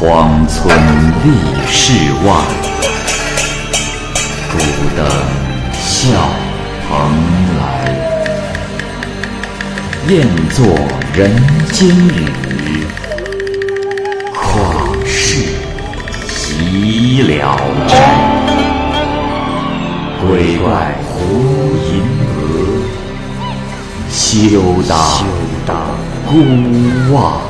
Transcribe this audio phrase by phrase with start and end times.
[0.00, 0.72] 荒村
[1.24, 1.28] 立
[1.66, 1.92] 世
[2.24, 2.32] 外，
[4.52, 4.56] 孤
[4.96, 5.04] 灯
[5.72, 5.98] 笑
[6.88, 6.88] 蓬
[7.58, 7.60] 莱。
[10.06, 10.64] 雁作
[11.12, 11.34] 人
[11.72, 12.86] 间雨，
[14.32, 15.44] 旷世
[16.28, 17.58] 岂了
[17.88, 17.92] 斋。
[20.20, 21.16] 鬼怪胡
[21.90, 21.90] 银
[22.36, 22.38] 娥，
[24.08, 24.16] 休
[25.66, 25.76] 当
[26.24, 26.32] 孤
[27.12, 27.40] 望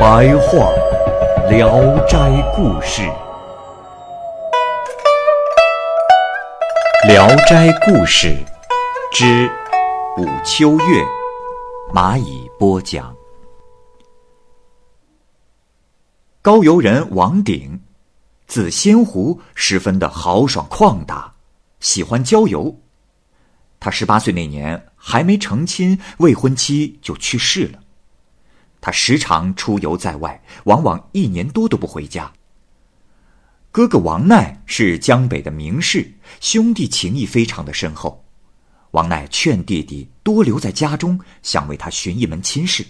[0.00, 0.72] 白话
[1.50, 2.16] 《聊斋
[2.56, 3.02] 故事》，
[7.06, 8.28] 《聊斋故事》
[9.12, 9.46] 之
[10.16, 11.04] 武秋月，
[11.92, 13.14] 蚂蚁播讲。
[16.40, 17.78] 高邮人王鼎，
[18.46, 21.34] 字仙湖，十分的豪爽旷达，
[21.80, 22.74] 喜欢郊游。
[23.78, 27.78] 他十八岁那年还没成亲，未婚妻就去世了。
[28.80, 32.32] 他时常出游在外，往往一年多都不回家。
[33.72, 38.24] 哥哥王奈是江北的名士，兄弟情谊非常的深厚。
[38.90, 42.84] 王奈劝弟弟多留在家中，想为他寻一门亲事。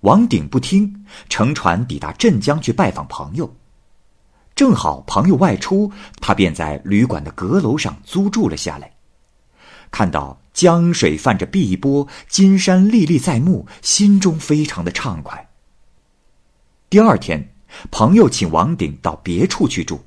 [0.00, 3.54] 王鼎不听，乘船抵达镇江去拜访朋友。
[4.56, 8.92] 正好朋友外出，他便在旅馆的阁楼上租住了下来。
[9.90, 15.48] 看到江水泛着碧波，金山历历在目，心中非常的畅快。
[16.90, 17.54] 第二天，
[17.90, 20.00] 朋友请王鼎到别处去住，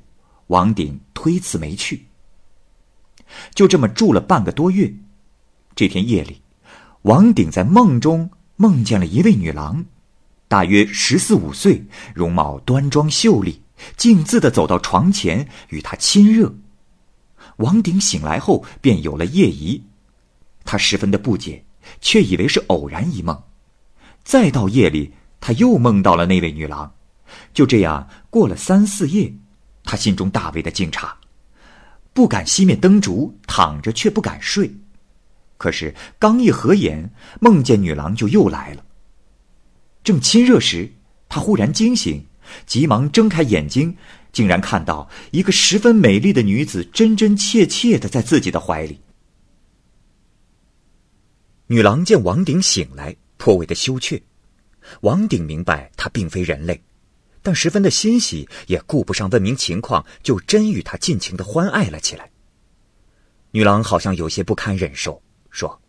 [0.48, 2.06] 王鼎推辞没去。
[3.54, 4.92] 就这么住了半个多月。
[5.74, 6.42] 这天夜里，
[7.02, 9.86] 王鼎在梦中梦见了一位女郎，
[10.48, 13.62] 大约十四五岁，容貌端庄秀丽，
[13.96, 16.54] 径自的走到床前与他亲热。
[17.62, 19.82] 王鼎醒来后便有了夜疑，
[20.64, 21.64] 他十分的不解，
[22.00, 23.42] 却以为是偶然一梦。
[24.22, 26.92] 再到夜里，他又梦到了那位女郎，
[27.54, 29.32] 就这样过了三四夜，
[29.84, 31.10] 他心中大为的惊诧，
[32.12, 34.70] 不敢熄灭灯烛，躺着却不敢睡。
[35.56, 38.84] 可是刚一合眼，梦见女郎就又来了。
[40.04, 40.92] 正亲热时，
[41.28, 42.26] 他忽然惊醒，
[42.66, 43.96] 急忙睁开眼睛。
[44.32, 48.98] 竟然看到一个十分美丽的女子真真切切的在自己的怀里。
[51.66, 54.22] 女郎见王鼎醒来，颇为的羞怯。
[55.02, 56.82] 王鼎明白她并非人类，
[57.40, 62.30] 但十分的欣喜，也顾不上问明情况，就真与她尽情的欢爱了起来。
[63.52, 65.80] 女郎好像有些不堪忍受，说：“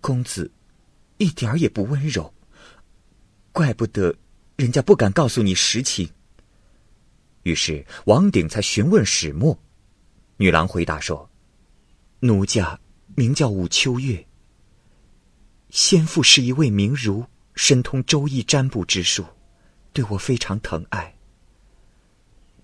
[0.00, 0.50] 公子，
[1.16, 2.32] 一点儿也不温柔，
[3.52, 4.14] 怪不得
[4.56, 6.10] 人家不敢告诉你实情。”
[7.50, 9.58] 于是王鼎才询问始末，
[10.36, 11.28] 女郎回答说
[12.20, 12.78] ：“奴家
[13.16, 14.24] 名叫武秋月。
[15.70, 17.24] 先父是一位名儒，
[17.56, 19.24] 深通周易占卜之术，
[19.92, 21.16] 对我非常疼爱。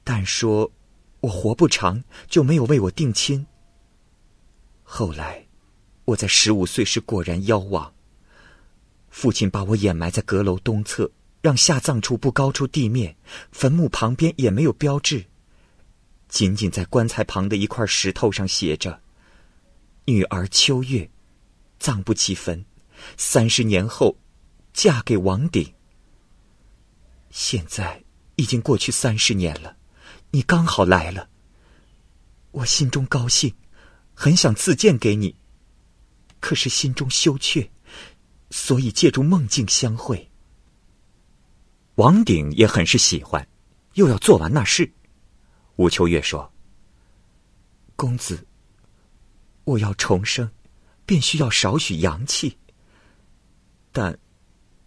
[0.05, 0.71] 但说
[1.19, 3.45] 我活不长，就没有为我定亲。
[4.85, 5.45] 后来
[6.05, 7.93] 我在十五岁时果然夭亡，
[9.09, 11.11] 父亲把我掩埋在阁楼东侧。”
[11.47, 13.17] 让下葬处不高出地面，
[13.53, 15.27] 坟墓旁边也没有标志，
[16.29, 19.01] 仅仅在棺材旁的一块石头上写着
[20.07, 21.09] ：“女儿秋月，
[21.79, 22.65] 葬不起坟，
[23.17, 24.19] 三十年后
[24.73, 25.73] 嫁给王鼎。”
[27.31, 28.03] 现在
[28.35, 29.77] 已经过去三十年了，
[30.33, 31.29] 你刚好来了，
[32.51, 33.55] 我心中高兴，
[34.15, 35.37] 很想自荐给你，
[36.41, 37.71] 可是心中羞怯，
[38.51, 40.29] 所以借助梦境相会。
[41.97, 43.47] 王鼎也很是喜欢，
[43.95, 44.93] 又要做完那事。
[45.77, 46.53] 吴秋月说
[47.97, 48.47] ：“公子，
[49.65, 50.51] 我要重生，
[51.07, 52.59] 便需要少许阳气。
[53.93, 54.19] 但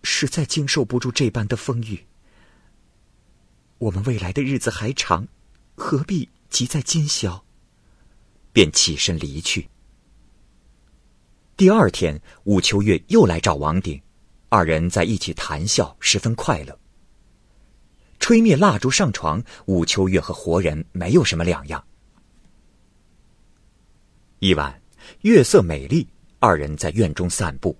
[0.03, 2.06] 实在经受不住这般的风雨。
[3.80, 5.28] 我们未来的日子还长，
[5.74, 7.44] 何必急在今宵？”
[8.53, 9.67] 便起身离去。
[11.58, 14.00] 第二天，武秋月又来找王鼎，
[14.50, 16.79] 二人在一起谈笑，十分快乐。
[18.19, 21.83] 吹灭蜡烛上床，武秋月和活人没有什么两样。
[24.39, 24.81] 一晚，
[25.21, 26.07] 月色美丽，
[26.39, 27.75] 二人在院中散步。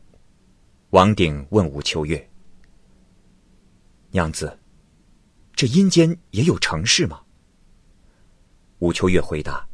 [0.90, 2.30] 王鼎问武秋月
[4.12, 4.58] ：“娘子，
[5.54, 7.22] 这阴间也有城市吗？”
[8.80, 9.68] 武秋月回答：“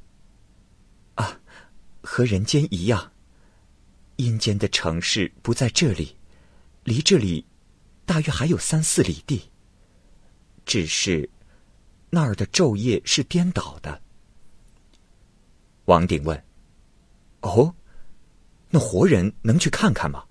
[1.15, 1.39] 啊，
[2.01, 3.11] 和人间一样。
[4.17, 6.17] 阴间的城市不在这里，
[6.83, 7.45] 离这里
[8.05, 9.49] 大约还有三四里地。”
[10.75, 11.29] 只是
[12.09, 14.01] 那儿的昼夜是颠倒的。
[15.85, 16.43] 王鼎问
[17.39, 17.73] ：“哦，
[18.69, 20.25] 那活人能去看看吗？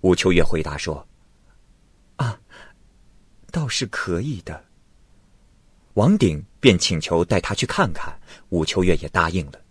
[0.00, 1.06] 吴秋月回答说
[2.18, 2.40] ：“啊，
[3.52, 4.64] 倒是可以的。”
[5.94, 9.62] 王鼎便请求带他去看看，吴秋月也答应了。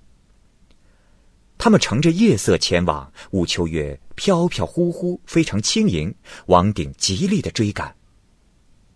[1.57, 6.15] 他们乘着夜色前往，吴秋月飘飘忽忽，非常轻盈。
[6.45, 7.93] 王鼎极力的追赶，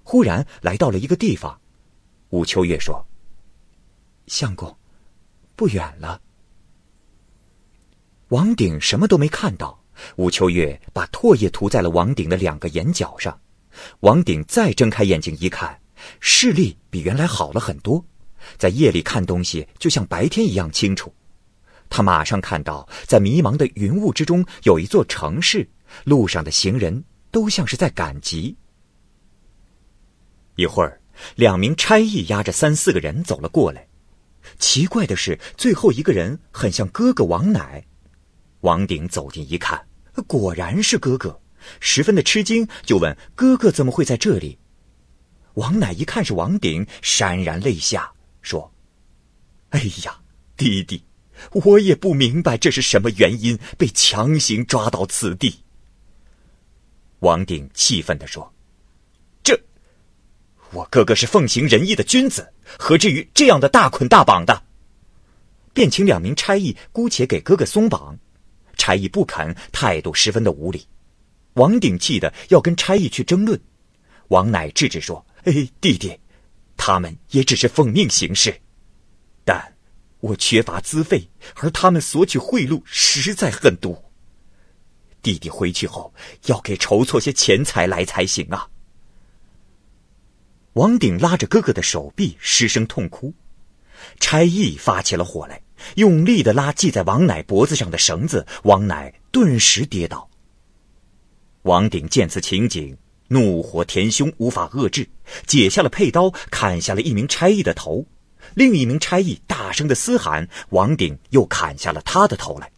[0.03, 1.59] 忽然来到了一个地方，
[2.29, 3.05] 武秋月说
[4.27, 4.75] ：“相公，
[5.55, 6.21] 不远了。”
[8.29, 9.79] 王鼎什么都没看到。
[10.15, 13.39] 武秋月把唾液涂在了王鼎的两个眼角上。
[13.99, 15.79] 王鼎再睁开眼睛一看，
[16.19, 18.03] 视力比原来好了很多，
[18.57, 21.13] 在夜里看东西就像白天一样清楚。
[21.89, 25.69] 他马上看到，在迷茫的云雾之中有一座城市，
[26.05, 28.55] 路上的行人都像是在赶集。
[30.55, 31.01] 一会儿，
[31.35, 33.87] 两名差役押着三四个人走了过来。
[34.57, 37.83] 奇怪的是，最后一个人很像哥哥王乃。
[38.61, 39.87] 王鼎走近一看，
[40.27, 41.41] 果然是哥哥，
[41.79, 44.57] 十分的吃惊，就问哥哥怎么会在这里。
[45.55, 48.11] 王乃一看是王鼎，潸然泪下，
[48.41, 48.73] 说
[49.69, 50.19] ：“哎呀，
[50.55, 51.03] 弟弟。”
[51.65, 55.63] 我也不明白这是什么原因，被强行抓到此地。
[57.21, 58.53] 王鼎气愤地说：“，
[60.71, 64.63] 我哥哥是奉行仁义的君子，何至于这样的大捆大绑的？”
[65.73, 68.17] 便请两名差役姑且给哥哥松绑。
[68.77, 70.87] 差役不肯，态度十分的无礼。
[71.53, 73.59] 王鼎气得要跟差役去争论。
[74.29, 76.17] 王乃制止说：“哎，弟弟，
[76.77, 78.59] 他们也只是奉命行事，
[79.43, 79.73] 但……”
[80.21, 84.11] 我缺乏资费，而他们索取贿赂实在很多。
[85.23, 86.13] 弟弟回去后
[86.45, 88.69] 要给筹措些钱财来才行啊！
[90.73, 93.33] 王鼎拉着哥哥的手臂，失声痛哭。
[94.19, 95.61] 差役发起了火来，
[95.95, 100.29] 用力的拉系在王乃脖子上的绳子，王乃顿时跌倒。
[101.63, 102.97] 王鼎见此情景，
[103.27, 105.07] 怒火填胸，无法遏制，
[105.45, 108.05] 解下了佩刀，砍下了一名差役的头。
[108.55, 112.71] 另一名差役大声的嘶喊，王鼎又砍下了他的头来。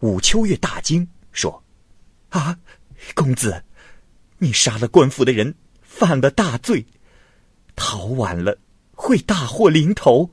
[0.00, 1.62] 武秋月大惊，说
[2.28, 2.58] ：“啊，
[3.14, 3.64] 公子，
[4.38, 5.54] 你杀了官府的人，
[5.98, 6.84] 犯了大罪，
[7.74, 8.58] 逃晚了
[8.92, 10.30] 会大祸临头，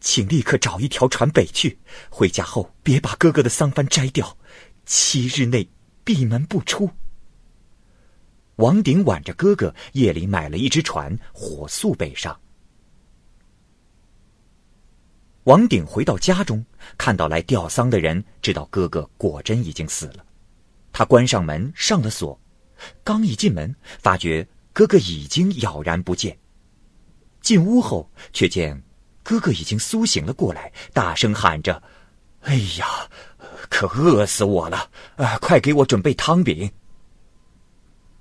[0.00, 1.78] 请立刻找一条船北去。
[2.08, 4.38] 回家后别把哥哥的丧幡摘掉，
[4.86, 5.68] 七日内
[6.02, 6.88] 闭门不出。”
[8.56, 12.40] 王鼎挽着哥哥，夜里买了一只船，火速北上。
[15.44, 16.64] 王鼎回到家中，
[16.96, 20.24] 看到来吊丧的人，知道哥哥果真已经死了。
[20.90, 22.40] 他关上门，上了锁，
[23.04, 24.48] 刚一进门，发觉
[24.80, 26.38] 哥哥已经杳然不见。
[27.42, 28.82] 进屋后，却见
[29.22, 31.82] 哥哥已经苏醒了过来，大声喊着
[32.40, 32.86] ：“哎呀，
[33.68, 34.90] 可饿死我了！
[35.16, 36.72] 啊，快给我准备汤饼！”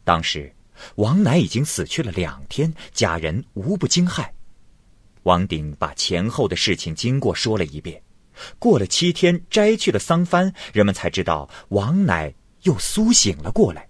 [0.03, 0.53] 当时，
[0.95, 4.29] 王乃已经死去了两天，家人无不惊骇。
[5.23, 8.03] 王鼎把前后的事情经过说了一遍。
[8.59, 12.33] 过了七天，摘去了丧幡，人们才知道王乃
[12.63, 13.87] 又苏醒了过来。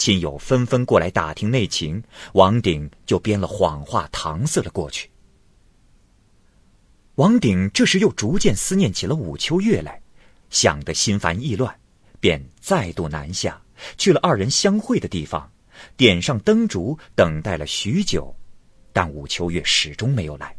[0.00, 2.02] 亲友纷纷过来打听内情，
[2.32, 5.10] 王鼎就编了谎话搪塞了过去。
[7.16, 10.00] 王鼎这时又逐渐思念起了武秋月来，
[10.48, 11.78] 想得心烦意乱，
[12.18, 13.60] 便再度南下，
[13.98, 15.52] 去了二人相会的地方，
[15.98, 18.34] 点上灯烛，等待了许久。
[18.94, 20.56] 但武秋月始终没有来。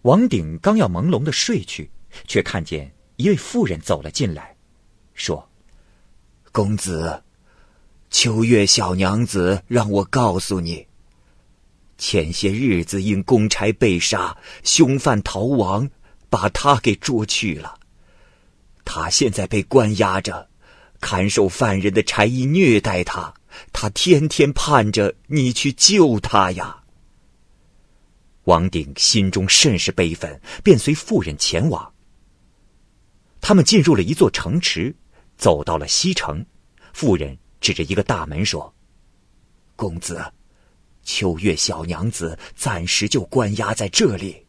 [0.00, 1.90] 王鼎刚要朦胧的睡去，
[2.26, 4.56] 却看见一位妇人走了进来，
[5.12, 5.46] 说
[6.50, 7.22] ：“公子，
[8.14, 10.86] 秋月小娘子让我告诉你，
[11.98, 15.90] 前些日子因公差被杀，凶犯逃亡，
[16.30, 17.80] 把他给捉去了。
[18.84, 20.48] 他现在被关押着，
[21.00, 23.34] 看守犯人的差役虐待他。”
[23.72, 26.84] 他天天盼着你去救他呀。
[28.44, 31.92] 王鼎心中甚是悲愤，便随妇人前往。
[33.40, 34.94] 他们进入了一座城池，
[35.36, 36.46] 走到了西城。
[36.92, 38.74] 妇人指着一个大门说
[39.74, 40.22] ：“公子，
[41.02, 44.44] 秋月小娘子暂时就关押在这里。”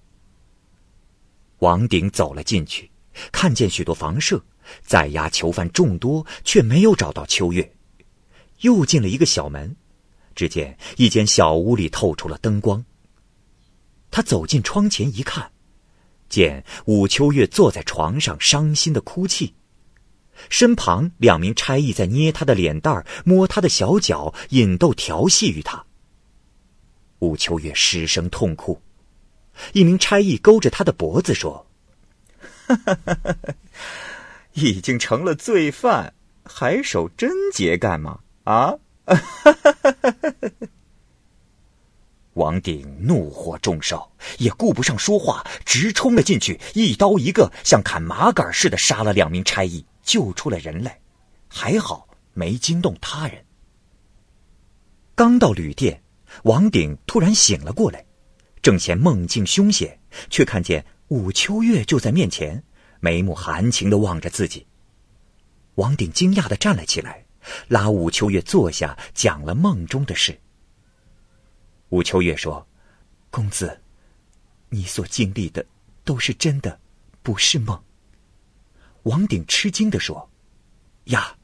[1.60, 2.92] 王鼎走了进去，
[3.32, 4.44] 看见许多房舍，
[4.82, 7.74] 在押囚犯众多，却没有找到秋月。
[8.60, 9.74] 又进了一个小门，
[10.36, 12.84] 只见一间小屋里透出了灯光。
[14.12, 15.50] 他走进窗前一看，
[16.28, 19.56] 见武秋月坐在床上，伤心的哭泣，
[20.50, 25.86] 身旁两名差役在捏他的脸蛋，摸他的小脚，引逗调戏于他。
[27.20, 28.82] 武秋月失声痛哭，
[29.74, 31.66] 一名差役勾着他的脖子说
[34.54, 36.14] ：“已经成了罪犯，
[36.44, 38.20] 还守贞节干嘛？
[38.44, 38.76] 啊！
[42.36, 51.00] 王鼎怒火中烧，也顾不上说话，直冲了进去，一刀一个，像砍麻杆似的杀了两名差役，救出了人来，
[51.48, 53.46] 还好没惊动他人。
[55.16, 56.04] 刚到旅店，
[56.44, 58.06] 王鼎突然醒了过来，
[58.62, 59.98] 正嫌梦境凶险，
[60.30, 62.62] 却看见武秋月就在面前，
[63.00, 64.68] 眉目含情的望着自己。
[65.76, 67.26] 王鼎惊讶的站了起来，
[67.70, 70.38] 拉武秋月坐下，讲了梦中的事。
[71.90, 72.68] 武秋月说
[73.30, 73.82] ：“公子，
[74.70, 75.66] 你所经历的
[76.04, 76.80] 都是真的，
[77.22, 77.82] 不是梦。”
[79.04, 80.30] 王鼎吃惊的说
[81.06, 81.38] ：“呀，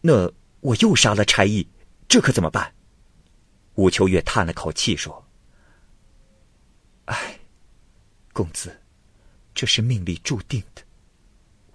[0.00, 1.68] 那我又杀了差役，
[2.08, 2.74] 这可怎么办？”
[3.76, 5.26] 武秋月叹了口气说
[7.06, 7.38] ：“唉，
[8.32, 8.80] 公子，
[9.54, 10.82] 这是命里注定的。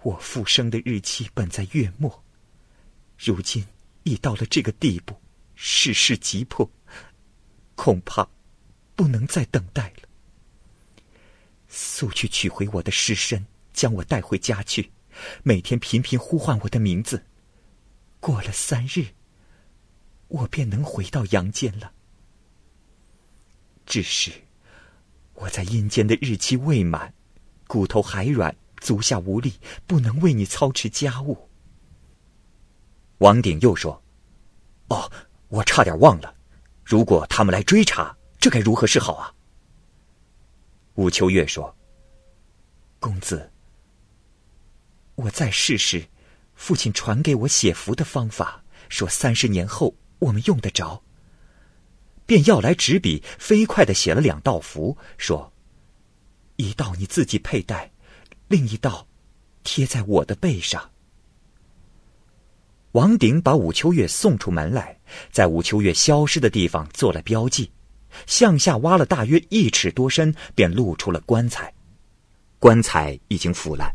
[0.01, 2.23] 我复生的日期本在月末，
[3.17, 3.65] 如今
[4.03, 5.19] 已到了这个地步，
[5.55, 6.69] 事事急迫，
[7.77, 8.27] 恐怕
[8.93, 10.09] 不能再等待了。
[11.69, 14.91] 速去取回我的尸身，将我带回家去，
[15.43, 17.23] 每天频频呼唤我的名字。
[18.19, 19.13] 过了三日。”
[20.29, 21.93] 我便能回到阳间了。
[23.85, 24.29] 只是
[25.35, 27.13] 我在阴间的日期未满，
[27.65, 29.53] 骨头还软，足下无力，
[29.85, 31.49] 不能为你操持家务。
[33.19, 34.03] 王鼎又说
[34.89, 35.09] ：“哦，
[35.47, 36.35] 我差点忘了，
[36.87, 39.33] 如果他们来追查，这该如何是好啊？”
[40.95, 41.75] 武秋月说
[42.97, 43.51] ：“公子，
[45.15, 46.07] 我再试试，
[46.55, 51.03] 父亲传给我写符的方法，说三十年后。”我们用得着，
[52.25, 55.53] 便要来纸笔，飞快的写了两道符，说
[56.57, 57.91] ：“一道你自己佩戴，
[58.47, 59.07] 另一道
[59.63, 60.89] 贴在我的背上。”
[62.93, 64.97] 王鼎把武秋月送出门来，
[65.31, 67.69] 在武秋月消失的地方做了标记，
[68.25, 71.71] 向下挖了大约一尺多深，便露出了棺材。
[72.59, 73.93] 棺材已经腐烂，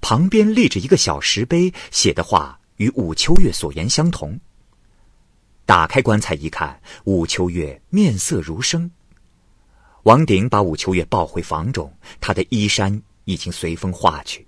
[0.00, 4.38] 旁边立着一个小石碑，写的话与武秋月所言相同。
[5.66, 8.90] 打开棺材一看，武秋月面色如生。
[10.02, 11.90] 王鼎把武秋月抱回房中，
[12.20, 14.46] 他的衣衫已经随风化去。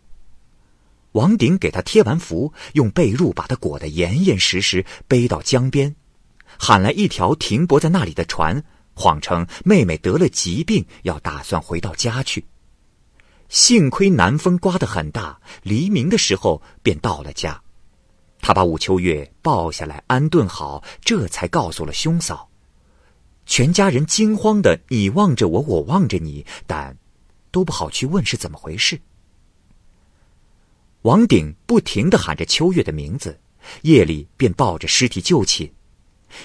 [1.17, 5.97] 王鼎给他贴完符，用被褥把他裹得严严实实，背到江边，
[6.59, 8.63] 喊来一条停泊在那里的船，
[8.95, 12.45] 谎称妹妹得了疾病，要打算回到家去。
[13.49, 17.63] 幸亏南风刮得很大，黎明的时候便到了家。
[18.43, 22.51] 他把武秋月抱下来安顿好，这才告诉了兄嫂。
[23.47, 26.99] 全家人惊慌的你望着我，我望着你，但
[27.51, 29.01] 都不好去问是怎么回事。
[31.07, 33.39] 王鼎不停的喊着秋月的名字，
[33.83, 35.71] 夜里便抱着尸体就寝，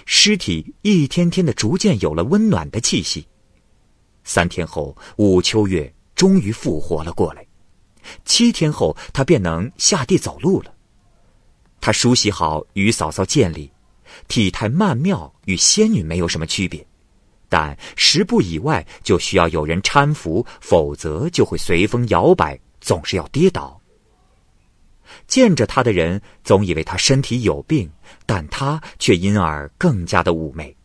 [0.06, 3.26] 尸体一天天的逐渐有了温暖的气息。
[4.24, 7.44] 三天后，武秋月终于复活了过来，
[8.24, 10.72] 七天后，他便能下地走路了。
[11.80, 13.72] 他梳洗好，与嫂嫂见礼，
[14.28, 16.86] 体态曼妙，与仙女没有什么区别，
[17.50, 23.81] 但十步以外就需要有人搀扶，否则就会随风摇摆，总是要跌倒。
[25.28, 27.92] 见着他的人总以为他身体有病，
[28.26, 30.76] 但他却因而更加的妩媚。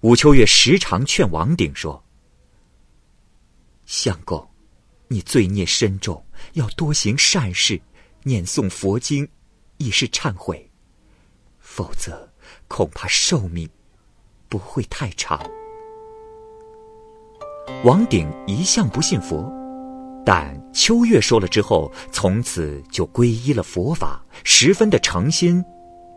[0.00, 2.02] 武秋月时常劝王鼎说
[3.86, 4.48] ：“相公，
[5.08, 7.80] 你罪孽深重，要多行善事。”
[8.26, 9.28] 念诵佛经，
[9.76, 10.68] 以示忏悔，
[11.60, 12.28] 否则
[12.66, 13.70] 恐怕寿命
[14.48, 15.48] 不会太长。
[17.84, 19.48] 王鼎一向不信佛，
[20.24, 25.64] 但秋月说了之后，从此就皈依了佛法，十分的诚心，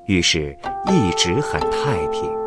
[0.05, 2.38] 于是一直很太平。